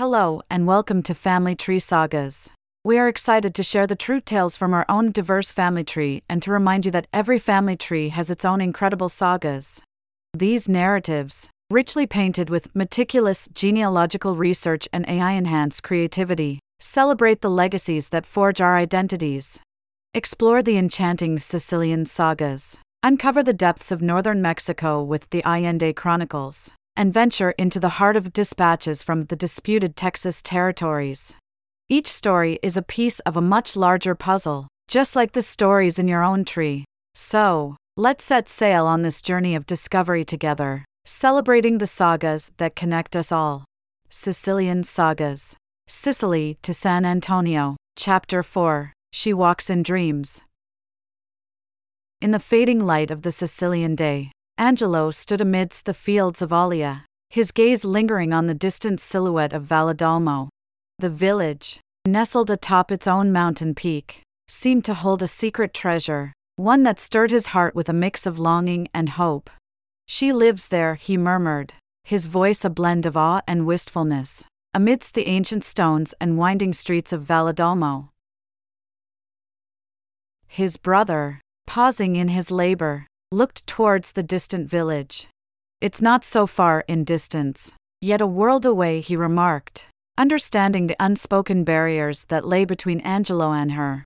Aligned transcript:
Hello, 0.00 0.40
and 0.48 0.66
welcome 0.66 1.02
to 1.02 1.14
Family 1.14 1.54
Tree 1.54 1.78
Sagas. 1.78 2.48
We 2.82 2.96
are 2.96 3.06
excited 3.06 3.54
to 3.54 3.62
share 3.62 3.86
the 3.86 3.94
true 3.94 4.22
tales 4.22 4.56
from 4.56 4.72
our 4.72 4.86
own 4.88 5.12
diverse 5.12 5.52
family 5.52 5.84
tree 5.84 6.22
and 6.26 6.42
to 6.42 6.50
remind 6.50 6.86
you 6.86 6.90
that 6.92 7.06
every 7.12 7.38
family 7.38 7.76
tree 7.76 8.08
has 8.08 8.30
its 8.30 8.42
own 8.42 8.62
incredible 8.62 9.10
sagas. 9.10 9.82
These 10.32 10.70
narratives, 10.70 11.50
richly 11.68 12.06
painted 12.06 12.48
with 12.48 12.74
meticulous 12.74 13.46
genealogical 13.52 14.36
research 14.36 14.88
and 14.90 15.06
AI 15.06 15.32
enhanced 15.32 15.82
creativity, 15.82 16.60
celebrate 16.80 17.42
the 17.42 17.50
legacies 17.50 18.08
that 18.08 18.24
forge 18.24 18.62
our 18.62 18.78
identities. 18.78 19.60
Explore 20.14 20.62
the 20.62 20.78
enchanting 20.78 21.38
Sicilian 21.38 22.06
sagas, 22.06 22.78
uncover 23.02 23.42
the 23.42 23.52
depths 23.52 23.92
of 23.92 24.00
northern 24.00 24.40
Mexico 24.40 25.02
with 25.02 25.28
the 25.28 25.42
Allende 25.44 25.92
Chronicles, 25.92 26.72
and 26.96 27.14
venture 27.14 27.52
into 27.52 27.80
the 27.80 27.96
heart 28.00 28.16
of 28.16 28.32
dispatches 28.32 29.02
from 29.02 29.22
the 29.22 29.36
disputed 29.36 29.96
Texas 29.96 30.42
territories. 30.42 31.34
Each 31.88 32.08
story 32.08 32.58
is 32.62 32.76
a 32.76 32.82
piece 32.82 33.20
of 33.20 33.36
a 33.36 33.42
much 33.42 33.76
larger 33.76 34.14
puzzle, 34.14 34.68
just 34.86 35.16
like 35.16 35.32
the 35.32 35.42
stories 35.42 35.98
in 35.98 36.08
your 36.08 36.22
own 36.22 36.44
tree. 36.44 36.84
So, 37.14 37.76
let's 37.96 38.24
set 38.24 38.48
sail 38.48 38.86
on 38.86 39.02
this 39.02 39.22
journey 39.22 39.54
of 39.54 39.66
discovery 39.66 40.24
together, 40.24 40.84
celebrating 41.04 41.78
the 41.78 41.86
sagas 41.86 42.50
that 42.58 42.76
connect 42.76 43.16
us 43.16 43.32
all. 43.32 43.64
Sicilian 44.08 44.84
Sagas 44.84 45.56
Sicily 45.86 46.56
to 46.62 46.72
San 46.72 47.04
Antonio, 47.04 47.76
Chapter 47.96 48.42
4 48.42 48.92
She 49.12 49.32
Walks 49.32 49.68
in 49.68 49.82
Dreams. 49.82 50.42
In 52.20 52.30
the 52.30 52.38
fading 52.38 52.78
light 52.86 53.10
of 53.10 53.22
the 53.22 53.32
Sicilian 53.32 53.94
day, 53.94 54.30
Angelo 54.60 55.10
stood 55.10 55.40
amidst 55.40 55.86
the 55.86 55.94
fields 55.94 56.42
of 56.42 56.52
Alia, 56.52 57.06
his 57.30 57.50
gaze 57.50 57.82
lingering 57.82 58.34
on 58.34 58.46
the 58.46 58.52
distant 58.52 59.00
silhouette 59.00 59.54
of 59.54 59.64
Valledolmo. 59.64 60.50
The 60.98 61.08
village, 61.08 61.80
nestled 62.06 62.50
atop 62.50 62.92
its 62.92 63.06
own 63.06 63.32
mountain 63.32 63.74
peak, 63.74 64.20
seemed 64.48 64.84
to 64.84 64.92
hold 64.92 65.22
a 65.22 65.26
secret 65.26 65.72
treasure, 65.72 66.34
one 66.56 66.82
that 66.82 67.00
stirred 67.00 67.30
his 67.30 67.46
heart 67.48 67.74
with 67.74 67.88
a 67.88 67.94
mix 67.94 68.26
of 68.26 68.38
longing 68.38 68.86
and 68.92 69.08
hope. 69.08 69.48
She 70.06 70.30
lives 70.30 70.68
there, 70.68 70.96
he 70.96 71.16
murmured, 71.16 71.72
his 72.04 72.26
voice 72.26 72.62
a 72.62 72.68
blend 72.68 73.06
of 73.06 73.16
awe 73.16 73.40
and 73.48 73.64
wistfulness 73.64 74.44
amidst 74.74 75.14
the 75.14 75.26
ancient 75.26 75.64
stones 75.64 76.12
and 76.20 76.36
winding 76.36 76.74
streets 76.74 77.14
of 77.14 77.22
Valledolmo. 77.22 78.10
His 80.46 80.76
brother, 80.76 81.40
pausing 81.66 82.16
in 82.16 82.28
his 82.28 82.50
labor, 82.50 83.06
looked 83.32 83.64
towards 83.64 84.12
the 84.12 84.24
distant 84.24 84.68
village. 84.68 85.28
It's 85.80 86.02
not 86.02 86.24
so 86.24 86.48
far 86.48 86.82
in 86.88 87.04
distance, 87.04 87.70
yet 88.00 88.20
a 88.20 88.26
world 88.26 88.66
away, 88.66 89.00
he 89.00 89.14
remarked, 89.14 89.86
understanding 90.18 90.88
the 90.88 90.96
unspoken 90.98 91.62
barriers 91.62 92.24
that 92.24 92.44
lay 92.44 92.64
between 92.64 92.98
Angelo 93.00 93.52
and 93.52 93.72
her. 93.72 94.04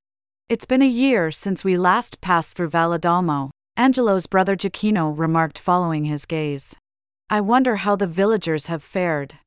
It's 0.50 0.67
been 0.67 0.83
a 0.83 0.86
year 0.86 1.30
since 1.30 1.64
we 1.64 1.78
last 1.78 2.20
passed 2.20 2.55
through 2.55 2.69
Valledolmo, 2.69 3.48
Angelo's 3.78 4.27
brother 4.27 4.56
Gioacchino 4.56 5.19
remarked 5.19 5.58
following 5.58 6.05
his 6.05 6.27
gaze. 6.27 6.77
I 7.30 7.41
wonder 7.41 7.77
how 7.77 7.97
the 7.97 8.06
villagers 8.06 8.67
have 8.67 8.83
fared. 8.83 9.39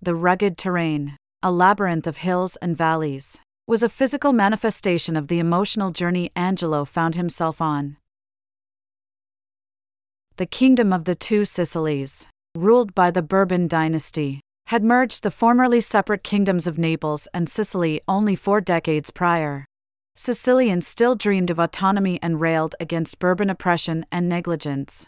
The 0.00 0.14
rugged 0.14 0.56
terrain, 0.56 1.16
a 1.42 1.52
labyrinth 1.52 2.06
of 2.06 2.16
hills 2.18 2.56
and 2.56 2.74
valleys, 2.74 3.38
was 3.66 3.82
a 3.82 3.90
physical 3.90 4.32
manifestation 4.32 5.16
of 5.16 5.28
the 5.28 5.38
emotional 5.38 5.90
journey 5.90 6.32
Angelo 6.34 6.86
found 6.86 7.14
himself 7.14 7.60
on. 7.60 7.98
The 10.38 10.44
kingdom 10.44 10.92
of 10.92 11.06
the 11.06 11.14
two 11.14 11.46
Sicilies, 11.46 12.26
ruled 12.54 12.94
by 12.94 13.10
the 13.10 13.22
Bourbon 13.22 13.68
dynasty, 13.68 14.40
had 14.66 14.84
merged 14.84 15.22
the 15.22 15.30
formerly 15.30 15.80
separate 15.80 16.22
kingdoms 16.22 16.66
of 16.66 16.76
Naples 16.76 17.26
and 17.32 17.48
Sicily 17.48 18.02
only 18.06 18.36
four 18.36 18.60
decades 18.60 19.10
prior. 19.10 19.64
Sicilians 20.14 20.86
still 20.86 21.14
dreamed 21.14 21.48
of 21.48 21.58
autonomy 21.58 22.18
and 22.22 22.38
railed 22.38 22.74
against 22.78 23.18
Bourbon 23.18 23.48
oppression 23.48 24.04
and 24.12 24.28
negligence. 24.28 25.06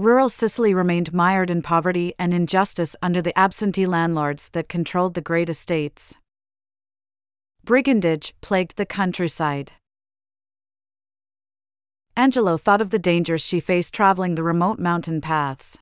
Rural 0.00 0.28
Sicily 0.28 0.74
remained 0.74 1.14
mired 1.14 1.50
in 1.50 1.62
poverty 1.62 2.12
and 2.18 2.34
injustice 2.34 2.96
under 3.00 3.22
the 3.22 3.38
absentee 3.38 3.86
landlords 3.86 4.48
that 4.54 4.68
controlled 4.68 5.14
the 5.14 5.20
great 5.20 5.48
estates. 5.48 6.16
Brigandage 7.64 8.32
plagued 8.40 8.76
the 8.76 8.86
countryside. 8.86 9.70
Angelo 12.16 12.56
thought 12.56 12.80
of 12.80 12.90
the 12.90 12.98
dangers 12.98 13.44
she 13.44 13.60
faced 13.60 13.92
traveling 13.92 14.34
the 14.34 14.42
remote 14.42 14.78
mountain 14.78 15.20
paths. 15.20 15.78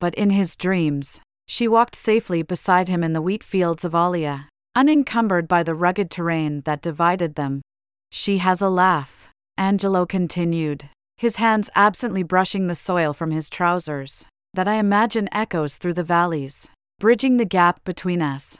But 0.00 0.14
in 0.14 0.30
his 0.30 0.56
dreams, 0.56 1.20
she 1.46 1.68
walked 1.68 1.94
safely 1.94 2.42
beside 2.42 2.88
him 2.88 3.04
in 3.04 3.12
the 3.12 3.22
wheat 3.22 3.44
fields 3.44 3.84
of 3.84 3.94
Alia, 3.94 4.48
unencumbered 4.74 5.46
by 5.46 5.62
the 5.62 5.74
rugged 5.74 6.10
terrain 6.10 6.62
that 6.62 6.82
divided 6.82 7.34
them. 7.34 7.62
She 8.10 8.38
has 8.38 8.62
a 8.62 8.68
laugh, 8.68 9.28
Angelo 9.56 10.06
continued 10.06 10.88
his 11.16 11.36
hands 11.36 11.70
absently 11.74 12.22
brushing 12.22 12.66
the 12.66 12.74
soil 12.74 13.12
from 13.12 13.30
his 13.30 13.48
trousers, 13.48 14.26
that 14.52 14.68
I 14.68 14.74
imagine 14.74 15.28
echoes 15.32 15.78
through 15.78 15.94
the 15.94 16.02
valleys, 16.02 16.68
bridging 16.98 17.36
the 17.36 17.44
gap 17.44 17.84
between 17.84 18.20
us. 18.20 18.58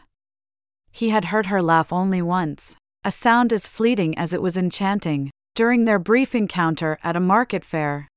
He 0.92 1.10
had 1.10 1.26
heard 1.26 1.46
her 1.46 1.60
laugh 1.60 1.92
only 1.92 2.22
once, 2.22 2.76
a 3.04 3.10
sound 3.10 3.52
as 3.52 3.68
fleeting 3.68 4.16
as 4.16 4.32
it 4.32 4.40
was 4.40 4.56
enchanting, 4.56 5.30
during 5.54 5.84
their 5.84 5.98
brief 5.98 6.34
encounter 6.34 6.98
at 7.02 7.16
a 7.16 7.20
market 7.20 7.64
fair. 7.64 8.08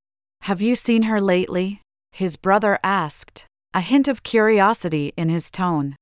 Have 0.41 0.61
you 0.61 0.75
seen 0.75 1.03
her 1.03 1.21
lately? 1.21 1.81
His 2.11 2.35
brother 2.35 2.79
asked, 2.83 3.45
a 3.73 3.81
hint 3.81 4.07
of 4.07 4.23
curiosity 4.23 5.13
in 5.15 5.29
his 5.29 5.51
tone. 5.51 5.95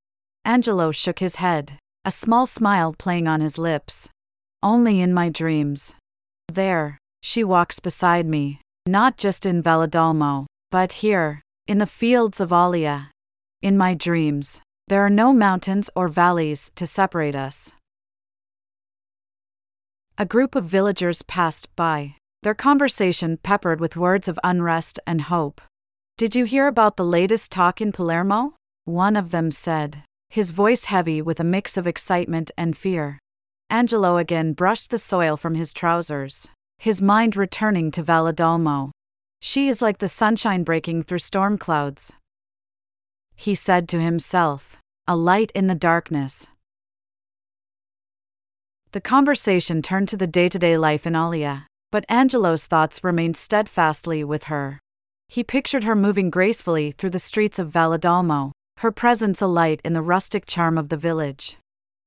Angelo 0.45 0.91
shook 0.91 1.19
his 1.19 1.37
head, 1.37 1.77
a 2.05 2.11
small 2.11 2.45
smile 2.45 2.93
playing 2.97 3.27
on 3.27 3.41
his 3.41 3.57
lips. 3.57 4.09
Only 4.63 5.01
in 5.01 5.13
my 5.13 5.29
dreams. 5.29 5.93
There, 6.47 6.97
she 7.21 7.43
walks 7.43 7.79
beside 7.79 8.25
me, 8.25 8.61
not 8.87 9.17
just 9.17 9.45
in 9.45 9.61
Valledolmo, 9.61 10.45
but 10.71 11.03
here, 11.03 11.41
in 11.67 11.79
the 11.79 11.87
fields 11.87 12.39
of 12.39 12.51
Alia. 12.53 13.11
In 13.61 13.77
my 13.77 13.93
dreams, 13.93 14.61
there 14.87 15.03
are 15.03 15.09
no 15.09 15.33
mountains 15.33 15.89
or 15.95 16.07
valleys 16.07 16.71
to 16.75 16.85
separate 16.85 17.35
us. 17.35 17.73
A 20.17 20.25
group 20.25 20.55
of 20.55 20.65
villagers 20.65 21.21
passed 21.21 21.73
by, 21.75 22.15
their 22.41 22.53
conversation 22.53 23.37
peppered 23.37 23.79
with 23.79 23.97
words 23.97 24.27
of 24.27 24.39
unrest 24.43 24.99
and 25.05 25.21
hope. 25.21 25.61
Did 26.17 26.35
you 26.35 26.45
hear 26.45 26.67
about 26.67 26.97
the 26.97 27.05
latest 27.05 27.51
talk 27.51 27.81
in 27.81 27.91
Palermo? 27.91 28.53
One 28.85 29.15
of 29.15 29.31
them 29.31 29.51
said, 29.51 30.03
his 30.29 30.51
voice 30.51 30.85
heavy 30.85 31.21
with 31.21 31.39
a 31.39 31.43
mix 31.43 31.75
of 31.77 31.85
excitement 31.85 32.51
and 32.57 32.77
fear. 32.77 33.19
Angelo 33.69 34.17
again 34.17 34.53
brushed 34.53 34.89
the 34.89 34.97
soil 34.97 35.37
from 35.37 35.55
his 35.55 35.73
trousers 35.73 36.49
his 36.77 37.01
mind 37.01 37.35
returning 37.35 37.91
to 37.91 38.03
Valledolmo. 38.03 38.91
She 39.41 39.67
is 39.67 39.81
like 39.81 39.99
the 39.99 40.07
sunshine 40.07 40.63
breaking 40.63 41.03
through 41.03 41.19
storm 41.19 41.57
clouds. 41.57 42.13
He 43.35 43.55
said 43.55 43.87
to 43.89 43.99
himself, 43.99 44.77
a 45.07 45.15
light 45.15 45.51
in 45.53 45.67
the 45.67 45.75
darkness. 45.75 46.47
The 48.95 49.01
conversation 49.01 49.81
turned 49.81 50.07
to 50.07 50.15
the 50.15 50.25
day 50.25 50.47
to 50.47 50.57
day 50.57 50.77
life 50.77 51.05
in 51.05 51.17
Alia, 51.17 51.67
but 51.91 52.05
Angelo's 52.07 52.65
thoughts 52.65 53.03
remained 53.03 53.35
steadfastly 53.35 54.23
with 54.23 54.45
her. 54.45 54.79
He 55.27 55.43
pictured 55.43 55.83
her 55.83 55.97
moving 55.97 56.29
gracefully 56.29 56.93
through 56.93 57.09
the 57.09 57.19
streets 57.19 57.59
of 57.59 57.73
Valledolmo, 57.73 58.53
her 58.77 58.93
presence 58.93 59.41
a 59.41 59.47
light 59.47 59.81
in 59.83 59.91
the 59.91 60.01
rustic 60.01 60.45
charm 60.45 60.77
of 60.77 60.87
the 60.87 60.95
village. 60.95 61.57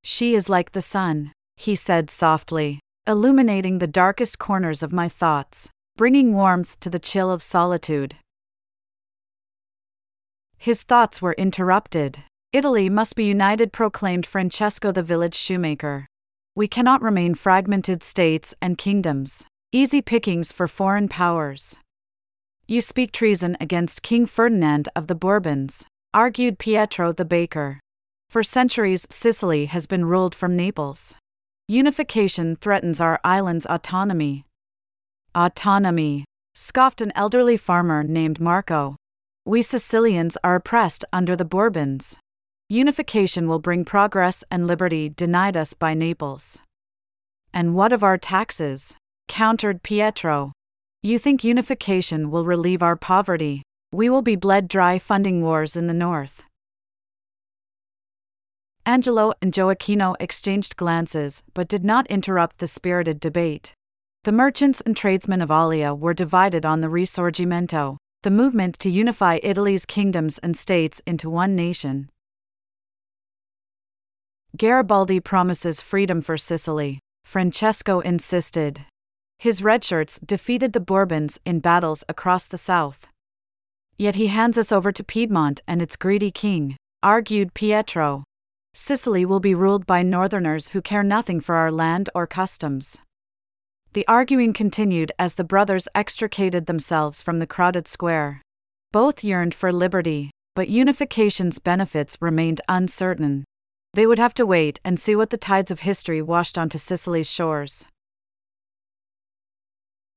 She 0.02 0.34
is 0.34 0.48
like 0.48 0.72
the 0.72 0.80
sun, 0.80 1.32
he 1.58 1.74
said 1.74 2.08
softly, 2.08 2.80
illuminating 3.06 3.80
the 3.80 3.86
darkest 3.86 4.38
corners 4.38 4.82
of 4.82 4.90
my 4.90 5.10
thoughts, 5.10 5.68
bringing 5.98 6.32
warmth 6.32 6.80
to 6.80 6.88
the 6.88 6.98
chill 6.98 7.30
of 7.30 7.42
solitude. 7.42 8.16
His 10.56 10.84
thoughts 10.84 11.20
were 11.20 11.34
interrupted. 11.34 12.20
Italy 12.54 12.88
must 12.88 13.14
be 13.14 13.26
united, 13.26 13.74
proclaimed 13.74 14.24
Francesco 14.24 14.90
the 14.90 15.02
village 15.02 15.34
shoemaker. 15.34 16.06
We 16.58 16.66
cannot 16.66 17.02
remain 17.02 17.36
fragmented 17.36 18.02
states 18.02 18.52
and 18.60 18.76
kingdoms, 18.76 19.44
easy 19.70 20.02
pickings 20.02 20.50
for 20.50 20.66
foreign 20.66 21.08
powers. 21.08 21.76
You 22.66 22.80
speak 22.80 23.12
treason 23.12 23.56
against 23.60 24.02
King 24.02 24.26
Ferdinand 24.26 24.88
of 24.96 25.06
the 25.06 25.14
Bourbons, 25.14 25.84
argued 26.12 26.58
Pietro 26.58 27.12
the 27.12 27.24
baker. 27.24 27.78
For 28.28 28.42
centuries, 28.42 29.06
Sicily 29.08 29.66
has 29.66 29.86
been 29.86 30.06
ruled 30.06 30.34
from 30.34 30.56
Naples. 30.56 31.14
Unification 31.68 32.56
threatens 32.56 33.00
our 33.00 33.20
island's 33.22 33.66
autonomy. 33.66 34.44
Autonomy, 35.36 36.24
scoffed 36.56 37.00
an 37.00 37.12
elderly 37.14 37.56
farmer 37.56 38.02
named 38.02 38.40
Marco. 38.40 38.96
We 39.46 39.62
Sicilians 39.62 40.36
are 40.42 40.56
oppressed 40.56 41.04
under 41.12 41.36
the 41.36 41.44
Bourbons. 41.44 42.16
Unification 42.70 43.48
will 43.48 43.58
bring 43.58 43.82
progress 43.82 44.44
and 44.50 44.66
liberty 44.66 45.08
denied 45.08 45.56
us 45.56 45.72
by 45.72 45.94
Naples. 45.94 46.58
And 47.50 47.74
what 47.74 47.94
of 47.94 48.04
our 48.04 48.18
taxes? 48.18 48.94
countered 49.26 49.82
Pietro. 49.82 50.52
You 51.02 51.18
think 51.18 51.42
unification 51.42 52.30
will 52.30 52.44
relieve 52.44 52.82
our 52.82 52.94
poverty? 52.94 53.62
We 53.90 54.10
will 54.10 54.20
be 54.20 54.36
bled 54.36 54.68
dry 54.68 54.98
funding 54.98 55.40
wars 55.40 55.76
in 55.76 55.86
the 55.86 55.94
north. 55.94 56.42
Angelo 58.84 59.32
and 59.40 59.50
Gioacchino 59.50 60.16
exchanged 60.20 60.76
glances, 60.76 61.42
but 61.54 61.68
did 61.68 61.86
not 61.86 62.06
interrupt 62.08 62.58
the 62.58 62.66
spirited 62.66 63.18
debate. 63.18 63.72
The 64.24 64.32
merchants 64.32 64.82
and 64.82 64.94
tradesmen 64.94 65.40
of 65.40 65.50
Alia 65.50 65.94
were 65.94 66.12
divided 66.12 66.66
on 66.66 66.82
the 66.82 66.88
Risorgimento, 66.88 67.96
the 68.24 68.30
movement 68.30 68.78
to 68.80 68.90
unify 68.90 69.38
Italy's 69.42 69.86
kingdoms 69.86 70.36
and 70.38 70.54
states 70.54 71.00
into 71.06 71.30
one 71.30 71.56
nation. 71.56 72.10
Garibaldi 74.56 75.20
promises 75.20 75.82
freedom 75.82 76.22
for 76.22 76.36
Sicily. 76.36 77.00
Francesco 77.24 78.00
insisted. 78.00 78.86
His 79.38 79.60
redshirts 79.60 80.18
defeated 80.26 80.72
the 80.72 80.80
Bourbons 80.80 81.38
in 81.44 81.60
battles 81.60 82.02
across 82.08 82.48
the 82.48 82.56
south. 82.56 83.06
Yet 83.98 84.14
he 84.14 84.28
hands 84.28 84.56
us 84.56 84.72
over 84.72 84.90
to 84.90 85.04
Piedmont 85.04 85.60
and 85.68 85.82
its 85.82 85.96
greedy 85.96 86.30
king, 86.30 86.76
argued 87.02 87.52
Pietro. 87.52 88.24
Sicily 88.74 89.24
will 89.24 89.40
be 89.40 89.54
ruled 89.54 89.86
by 89.86 90.02
northerners 90.02 90.68
who 90.68 90.80
care 90.80 91.02
nothing 91.02 91.40
for 91.40 91.56
our 91.56 91.70
land 91.70 92.08
or 92.14 92.26
customs. 92.26 92.96
The 93.92 94.06
arguing 94.08 94.52
continued 94.52 95.12
as 95.18 95.34
the 95.34 95.44
brothers 95.44 95.88
extricated 95.94 96.66
themselves 96.66 97.20
from 97.20 97.38
the 97.38 97.46
crowded 97.46 97.86
square. 97.86 98.42
Both 98.92 99.22
yearned 99.22 99.54
for 99.54 99.72
liberty, 99.72 100.30
but 100.54 100.68
unification's 100.68 101.58
benefits 101.58 102.16
remained 102.20 102.60
uncertain. 102.68 103.44
They 103.94 104.06
would 104.06 104.18
have 104.18 104.34
to 104.34 104.46
wait 104.46 104.80
and 104.84 105.00
see 105.00 105.16
what 105.16 105.30
the 105.30 105.36
tides 105.36 105.70
of 105.70 105.80
history 105.80 106.22
washed 106.22 106.58
onto 106.58 106.78
Sicily's 106.78 107.30
shores. 107.30 107.86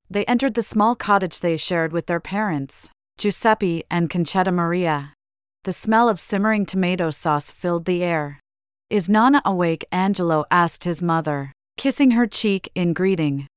They 0.09 0.25
entered 0.25 0.55
the 0.55 0.61
small 0.61 0.95
cottage 0.95 1.39
they 1.39 1.55
shared 1.55 1.93
with 1.93 2.07
their 2.07 2.19
parents, 2.19 2.89
Giuseppe 3.17 3.85
and 3.89 4.09
Concetta 4.09 4.51
Maria. 4.51 5.13
The 5.63 5.71
smell 5.71 6.09
of 6.09 6.19
simmering 6.19 6.65
tomato 6.65 7.11
sauce 7.11 7.51
filled 7.51 7.85
the 7.85 8.03
air. 8.03 8.39
Is 8.89 9.07
Nana 9.07 9.41
awake? 9.45 9.85
Angelo 9.91 10.43
asked 10.51 10.83
his 10.83 11.01
mother, 11.01 11.53
kissing 11.77 12.11
her 12.11 12.27
cheek 12.27 12.69
in 12.75 12.91
greeting. 12.93 13.47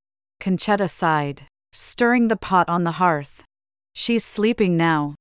Concetta 0.40 0.88
sighed, 0.88 1.48
stirring 1.72 2.28
the 2.28 2.36
pot 2.36 2.68
on 2.68 2.84
the 2.84 3.00
hearth. 3.02 3.42
She's 3.94 4.24
sleeping 4.24 4.76
now. 4.76 5.16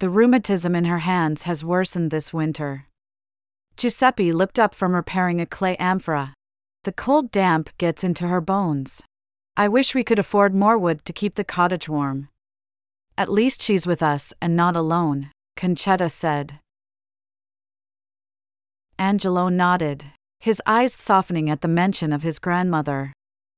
The 0.00 0.08
rheumatism 0.08 0.74
in 0.74 0.86
her 0.86 1.00
hands 1.00 1.42
has 1.42 1.62
worsened 1.62 2.10
this 2.10 2.32
winter. 2.32 2.87
Giuseppe 3.78 4.32
looked 4.32 4.58
up 4.58 4.74
from 4.74 4.92
repairing 4.92 5.40
a 5.40 5.46
clay 5.46 5.76
amphora. 5.76 6.34
The 6.82 6.90
cold 6.90 7.30
damp 7.30 7.70
gets 7.78 8.02
into 8.02 8.26
her 8.26 8.40
bones. 8.40 9.02
I 9.56 9.68
wish 9.68 9.94
we 9.94 10.02
could 10.02 10.18
afford 10.18 10.52
more 10.52 10.76
wood 10.76 11.04
to 11.04 11.12
keep 11.12 11.36
the 11.36 11.44
cottage 11.44 11.88
warm. 11.88 12.28
At 13.16 13.30
least 13.30 13.62
she's 13.62 13.86
with 13.86 14.02
us 14.02 14.34
and 14.42 14.56
not 14.56 14.74
alone, 14.74 15.30
Concetta 15.56 16.10
said. 16.10 16.58
Angelo 18.98 19.48
nodded, 19.48 20.06
his 20.40 20.60
eyes 20.66 20.92
softening 20.92 21.48
at 21.48 21.60
the 21.60 21.68
mention 21.68 22.12
of 22.12 22.24
his 22.24 22.40
grandmother. 22.40 23.12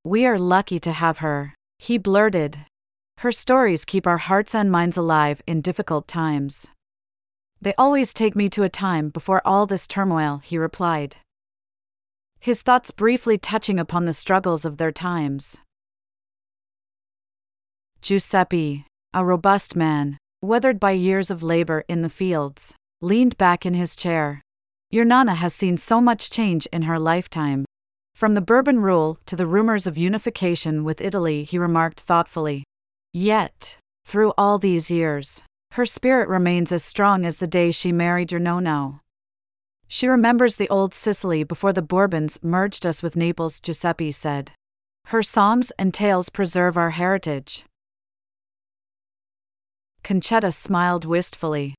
We 0.04 0.26
are 0.26 0.38
lucky 0.38 0.78
to 0.80 0.92
have 0.92 1.18
her, 1.18 1.54
he 1.78 1.96
blurted. 1.96 2.58
Her 3.18 3.32
stories 3.32 3.86
keep 3.86 4.06
our 4.06 4.18
hearts 4.18 4.54
and 4.54 4.70
minds 4.70 4.98
alive 4.98 5.40
in 5.46 5.62
difficult 5.62 6.06
times. 6.06 6.68
They 7.62 7.74
always 7.76 8.14
take 8.14 8.34
me 8.34 8.48
to 8.50 8.62
a 8.62 8.70
time 8.70 9.10
before 9.10 9.42
all 9.44 9.66
this 9.66 9.86
turmoil, 9.86 10.40
he 10.42 10.56
replied. 10.56 11.16
His 12.38 12.62
thoughts 12.62 12.90
briefly 12.90 13.36
touching 13.36 13.78
upon 13.78 14.06
the 14.06 14.14
struggles 14.14 14.64
of 14.64 14.78
their 14.78 14.92
times. 14.92 15.58
Giuseppe, 18.00 18.86
a 19.12 19.24
robust 19.24 19.76
man, 19.76 20.16
weathered 20.40 20.80
by 20.80 20.92
years 20.92 21.30
of 21.30 21.42
labor 21.42 21.84
in 21.86 22.00
the 22.00 22.08
fields, 22.08 22.74
leaned 23.02 23.36
back 23.36 23.66
in 23.66 23.74
his 23.74 23.94
chair. 23.94 24.40
Your 24.90 25.04
Nana 25.04 25.34
has 25.34 25.54
seen 25.54 25.76
so 25.76 26.00
much 26.00 26.30
change 26.30 26.66
in 26.72 26.82
her 26.82 26.98
lifetime. 26.98 27.66
From 28.14 28.32
the 28.32 28.40
Bourbon 28.40 28.80
rule 28.80 29.18
to 29.26 29.36
the 29.36 29.46
rumors 29.46 29.86
of 29.86 29.98
unification 29.98 30.82
with 30.82 31.02
Italy, 31.02 31.44
he 31.44 31.58
remarked 31.58 32.00
thoughtfully. 32.00 32.64
Yet, 33.12 33.76
through 34.06 34.32
all 34.38 34.58
these 34.58 34.90
years, 34.90 35.42
her 35.72 35.86
spirit 35.86 36.28
remains 36.28 36.72
as 36.72 36.84
strong 36.84 37.24
as 37.24 37.38
the 37.38 37.46
day 37.46 37.70
she 37.70 37.92
married 37.92 38.32
your 38.32 38.40
Nonno. 38.40 39.00
She 39.86 40.08
remembers 40.08 40.56
the 40.56 40.68
old 40.68 40.94
Sicily 40.94 41.44
before 41.44 41.72
the 41.72 41.82
Bourbons 41.82 42.38
merged 42.42 42.84
us 42.84 43.02
with 43.02 43.16
Naples, 43.16 43.60
Giuseppe 43.60 44.12
said. 44.12 44.52
Her 45.06 45.22
songs 45.22 45.72
and 45.78 45.94
tales 45.94 46.28
preserve 46.28 46.76
our 46.76 46.90
heritage. 46.90 47.64
Concetta 50.02 50.52
smiled 50.52 51.04
wistfully. 51.04 51.74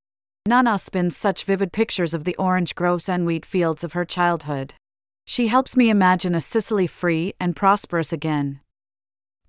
Nana 0.48 0.78
spins 0.78 1.16
such 1.16 1.44
vivid 1.44 1.72
pictures 1.72 2.14
of 2.14 2.24
the 2.24 2.36
orange 2.36 2.76
groves 2.76 3.08
and 3.08 3.26
wheat 3.26 3.46
fields 3.46 3.84
of 3.84 3.94
her 3.94 4.06
childhood. 4.06 4.74
She 5.26 5.48
helps 5.48 5.78
me 5.78 5.90
imagine 5.90 6.34
a 6.34 6.42
Sicily 6.42 6.88
free 6.88 7.34
and 7.40 7.56
prosperous 7.56 8.12
again. 8.12 8.60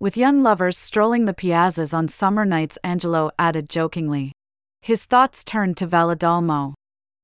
With 0.02 0.16
young 0.16 0.42
lovers 0.42 0.76
strolling 0.76 1.26
the 1.26 1.32
piazzas 1.32 1.94
on 1.94 2.08
summer 2.08 2.44
nights, 2.44 2.76
Angelo 2.82 3.30
added 3.38 3.70
jokingly. 3.70 4.32
His 4.80 5.04
thoughts 5.04 5.44
turned 5.44 5.76
to 5.76 5.86
Valledolmo. 5.86 6.74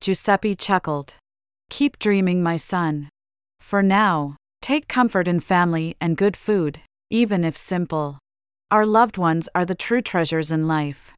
Giuseppe 0.01 0.55
chuckled. 0.55 1.17
Keep 1.71 1.99
dreaming, 1.99 2.41
my 2.41 2.57
son. 2.57 3.09
For 3.59 3.83
now, 3.83 4.37
take 4.63 4.87
comfort 4.87 5.27
in 5.27 5.41
family 5.41 5.97
and 6.01 6.17
good 6.17 6.37
food, 6.37 6.81
even 7.11 7.43
if 7.43 7.57
simple. 7.57 8.21
Our 8.71 8.87
loved 8.87 9.19
ones 9.19 9.49
are 9.57 9.65
the 9.65 9.75
true 9.75 10.01
treasures 10.01 10.53
in 10.53 10.69
life. 10.69 11.11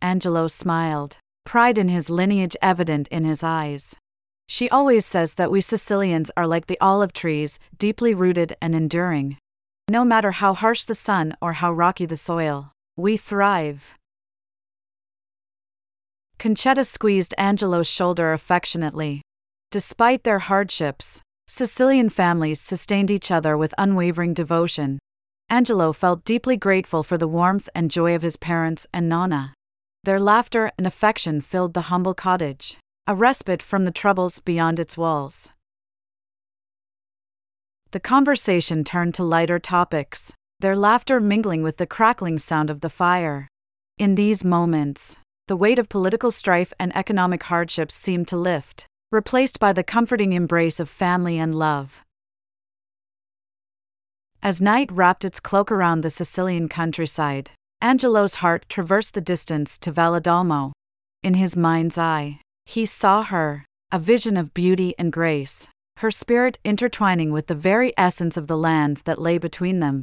Angelo 0.00 0.46
smiled, 0.46 1.18
pride 1.44 1.78
in 1.78 1.88
his 1.88 2.08
lineage 2.08 2.54
evident 2.62 3.08
in 3.08 3.24
his 3.24 3.42
eyes. 3.42 3.96
She 4.48 4.70
always 4.70 5.04
says 5.04 5.34
that 5.34 5.50
we 5.50 5.60
Sicilians 5.60 6.30
are 6.36 6.46
like 6.46 6.66
the 6.66 6.80
olive 6.80 7.12
trees, 7.12 7.58
deeply 7.76 8.14
rooted 8.14 8.56
and 8.62 8.74
enduring. 8.74 9.38
No 9.88 10.04
matter 10.04 10.32
how 10.32 10.54
harsh 10.54 10.84
the 10.84 10.94
sun 10.94 11.36
or 11.40 11.54
how 11.54 11.72
rocky 11.72 12.06
the 12.06 12.16
soil, 12.16 12.72
we 12.96 13.16
thrive. 13.16 13.94
Concetta 16.38 16.84
squeezed 16.84 17.34
Angelo's 17.38 17.88
shoulder 17.88 18.32
affectionately. 18.32 19.22
Despite 19.70 20.22
their 20.22 20.40
hardships, 20.40 21.22
Sicilian 21.48 22.08
families 22.08 22.60
sustained 22.60 23.10
each 23.10 23.30
other 23.30 23.56
with 23.56 23.74
unwavering 23.78 24.34
devotion. 24.34 24.98
Angelo 25.48 25.92
felt 25.92 26.24
deeply 26.24 26.56
grateful 26.56 27.02
for 27.02 27.16
the 27.16 27.28
warmth 27.28 27.68
and 27.74 27.90
joy 27.90 28.14
of 28.14 28.22
his 28.22 28.36
parents 28.36 28.86
and 28.92 29.08
Nonna. 29.08 29.54
Their 30.04 30.20
laughter 30.20 30.72
and 30.76 30.86
affection 30.86 31.40
filled 31.40 31.74
the 31.74 31.82
humble 31.82 32.14
cottage, 32.14 32.78
a 33.08 33.14
respite 33.14 33.62
from 33.62 33.84
the 33.84 33.92
troubles 33.92 34.40
beyond 34.40 34.80
its 34.80 34.96
walls. 34.96 35.50
The 37.92 38.00
conversation 38.00 38.82
turned 38.82 39.14
to 39.14 39.22
lighter 39.22 39.60
topics, 39.60 40.32
their 40.58 40.74
laughter 40.74 41.20
mingling 41.20 41.62
with 41.62 41.76
the 41.76 41.86
crackling 41.86 42.38
sound 42.38 42.68
of 42.68 42.80
the 42.80 42.90
fire. 42.90 43.46
In 43.96 44.16
these 44.16 44.44
moments, 44.44 45.16
the 45.46 45.56
weight 45.56 45.78
of 45.78 45.88
political 45.88 46.32
strife 46.32 46.72
and 46.80 46.94
economic 46.96 47.44
hardships 47.44 47.94
seemed 47.94 48.26
to 48.28 48.36
lift, 48.36 48.86
replaced 49.12 49.60
by 49.60 49.72
the 49.72 49.84
comforting 49.84 50.32
embrace 50.32 50.80
of 50.80 50.88
family 50.88 51.38
and 51.38 51.54
love. 51.54 52.02
As 54.42 54.60
night 54.60 54.90
wrapped 54.90 55.24
its 55.24 55.38
cloak 55.38 55.70
around 55.70 56.00
the 56.00 56.10
Sicilian 56.10 56.68
countryside, 56.68 57.52
Angelo's 57.80 58.36
heart 58.36 58.68
traversed 58.68 59.14
the 59.14 59.20
distance 59.20 59.78
to 59.78 59.92
Valledolmo. 59.92 60.72
In 61.22 61.34
his 61.34 61.56
mind's 61.56 61.98
eye, 61.98 62.40
he 62.66 62.84
saw 62.84 63.22
her, 63.22 63.64
a 63.92 63.98
vision 63.98 64.36
of 64.36 64.52
beauty 64.52 64.94
and 64.98 65.12
grace, 65.12 65.68
her 65.98 66.10
spirit 66.10 66.58
intertwining 66.64 67.32
with 67.32 67.46
the 67.46 67.54
very 67.54 67.94
essence 67.96 68.36
of 68.36 68.48
the 68.48 68.56
land 68.56 68.98
that 69.04 69.20
lay 69.20 69.38
between 69.38 69.80
them. 69.80 70.02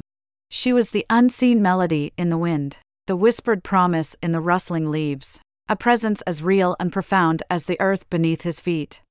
She 0.50 0.72
was 0.72 0.90
the 0.90 1.06
unseen 1.10 1.60
melody 1.60 2.12
in 2.16 2.30
the 2.30 2.38
wind, 2.38 2.78
the 3.06 3.16
whispered 3.16 3.62
promise 3.62 4.16
in 4.22 4.32
the 4.32 4.40
rustling 4.40 4.90
leaves, 4.90 5.40
a 5.68 5.76
presence 5.76 6.22
as 6.22 6.42
real 6.42 6.74
and 6.80 6.92
profound 6.92 7.42
as 7.50 7.66
the 7.66 7.80
earth 7.80 8.08
beneath 8.08 8.42
his 8.42 8.60
feet. 8.60 9.02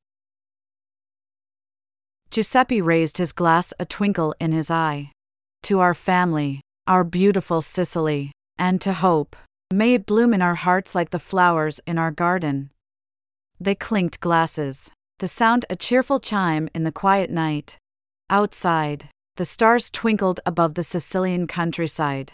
Giuseppe 2.32 2.82
raised 2.82 3.20
his 3.20 3.32
glass, 3.32 3.74
a 3.80 3.86
twinkle 3.86 4.34
in 4.40 4.52
his 4.52 4.72
eye. 4.72 5.12
To 5.64 5.80
our 5.80 5.94
family, 5.94 6.62
our 6.88 7.04
beautiful 7.04 7.62
Sicily 7.62 8.32
and 8.58 8.82
to 8.82 8.94
hope. 8.94 9.36
May 9.72 9.94
it 9.94 10.08
bloom 10.08 10.34
in 10.34 10.42
our 10.42 10.56
hearts 10.56 10.96
like 10.96 11.12
the 11.12 11.20
flowers 11.20 11.80
in 11.86 12.00
our 12.00 12.12
garden. 12.12 12.72
They 13.64 13.76
clinked 13.76 14.20
glasses, 14.20 14.92
the 15.20 15.28
sound 15.30 15.66
a 15.70 15.78
cheerful 15.78 16.20
chime 16.20 16.68
in 16.76 16.84
the 16.84 16.92
quiet 16.92 17.30
night. 17.30 17.78
Outside, 18.30 19.08
the 19.38 19.46
stars 19.46 19.90
twinkled 19.90 20.42
above 20.46 20.74
the 20.74 20.84
Sicilian 20.84 21.48
countryside. 21.48 22.34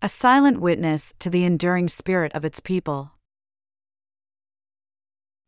A 0.00 0.08
silent 0.08 0.60
witness 0.60 1.12
to 1.18 1.28
the 1.28 1.42
enduring 1.42 1.88
spirit 1.88 2.30
of 2.36 2.44
its 2.44 2.60
people. 2.60 3.14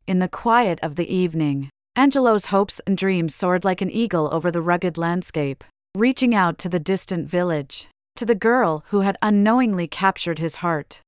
In 0.09 0.19
the 0.19 0.27
quiet 0.27 0.81
of 0.83 0.97
the 0.97 1.09
evening, 1.09 1.71
Angelo's 1.95 2.47
hopes 2.47 2.81
and 2.85 2.99
dreams 2.99 3.37
soared 3.37 3.65
like 3.65 3.81
an 3.81 3.93
eagle 3.93 4.29
over 4.33 4.51
the 4.51 4.61
rugged 4.61 4.99
landscape, 4.99 5.63
reaching 5.95 6.35
out 6.35 6.59
to 6.59 6.69
the 6.69 6.81
distant 6.81 7.29
village 7.29 7.87
to 8.17 8.27
the 8.27 8.35
girl 8.35 8.85
who 8.89 9.03
had 9.03 9.19
unknowingly 9.23 9.87
captured 9.87 10.41
his 10.41 10.57
heart. 10.57 11.01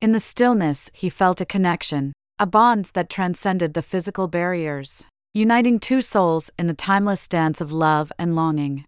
In 0.00 0.10
the 0.10 0.18
stillness, 0.18 0.90
he 0.92 1.08
felt 1.08 1.40
a 1.40 1.46
connection, 1.46 2.12
a 2.38 2.46
bond 2.46 2.90
that 2.92 3.08
transcended 3.08 3.72
the 3.72 3.80
physical 3.82 4.28
barriers, 4.28 5.04
uniting 5.32 5.78
two 5.78 6.02
souls 6.02 6.50
in 6.58 6.66
the 6.66 6.74
timeless 6.74 7.26
dance 7.26 7.62
of 7.62 7.72
love 7.72 8.12
and 8.18 8.36
longing. 8.36 8.84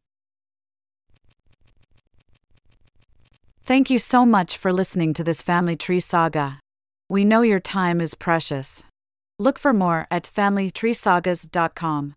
Thank 3.64 3.88
you 3.90 3.98
so 3.98 4.26
much 4.26 4.56
for 4.56 4.72
listening 4.72 5.14
to 5.14 5.24
this 5.24 5.42
family 5.42 5.76
tree 5.76 6.00
saga. 6.00 6.60
We 7.08 7.24
know 7.24 7.42
your 7.42 7.60
time 7.60 8.00
is 8.00 8.14
precious. 8.14 8.84
Look 9.38 9.58
for 9.58 9.72
more 9.72 10.06
at 10.10 10.24
familytreesagas.com. 10.24 12.14